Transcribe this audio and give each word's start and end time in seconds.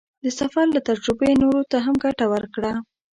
د 0.23 0.25
سفر 0.39 0.65
له 0.75 0.81
تجربې 0.89 1.31
نورو 1.41 1.61
ته 1.71 1.77
هم 1.85 1.95
ګټه 2.03 2.25
ورکړه. 2.33 2.71